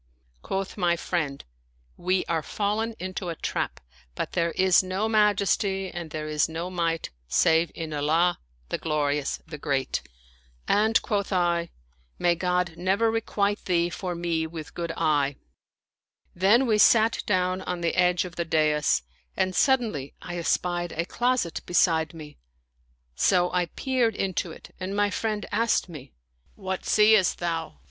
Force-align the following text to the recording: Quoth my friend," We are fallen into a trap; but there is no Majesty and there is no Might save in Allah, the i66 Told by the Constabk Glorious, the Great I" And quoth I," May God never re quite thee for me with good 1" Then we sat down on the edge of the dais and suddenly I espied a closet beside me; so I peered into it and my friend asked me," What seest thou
Quoth 0.41 0.77
my 0.77 0.95
friend," 0.95 1.45
We 1.95 2.25
are 2.25 2.41
fallen 2.41 2.95
into 2.97 3.29
a 3.29 3.35
trap; 3.35 3.79
but 4.15 4.31
there 4.31 4.49
is 4.53 4.81
no 4.81 5.07
Majesty 5.07 5.91
and 5.91 6.09
there 6.09 6.27
is 6.27 6.49
no 6.49 6.71
Might 6.71 7.11
save 7.27 7.71
in 7.75 7.93
Allah, 7.93 8.39
the 8.69 8.79
i66 8.79 8.81
Told 8.81 8.81
by 8.81 8.81
the 8.81 8.81
Constabk 8.81 8.81
Glorious, 8.81 9.39
the 9.45 9.57
Great 9.59 10.01
I" 10.67 10.73
And 10.85 11.01
quoth 11.03 11.31
I," 11.31 11.69
May 12.25 12.33
God 12.33 12.77
never 12.77 13.11
re 13.11 13.21
quite 13.21 13.65
thee 13.65 13.91
for 13.91 14.15
me 14.15 14.47
with 14.47 14.73
good 14.73 14.91
1" 14.97 15.35
Then 16.35 16.65
we 16.65 16.79
sat 16.79 17.21
down 17.27 17.61
on 17.61 17.81
the 17.81 17.93
edge 17.93 18.25
of 18.25 18.35
the 18.37 18.45
dais 18.45 19.03
and 19.37 19.55
suddenly 19.55 20.15
I 20.19 20.35
espied 20.35 20.93
a 20.93 21.05
closet 21.05 21.61
beside 21.67 22.15
me; 22.15 22.39
so 23.13 23.51
I 23.51 23.67
peered 23.67 24.15
into 24.15 24.51
it 24.51 24.73
and 24.79 24.95
my 24.95 25.11
friend 25.11 25.45
asked 25.51 25.89
me," 25.89 26.11
What 26.55 26.85
seest 26.87 27.37
thou 27.37 27.77